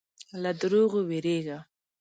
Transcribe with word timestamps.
له 0.41 0.51
دروغو 0.59 0.99
وېرېږه. 1.09 1.57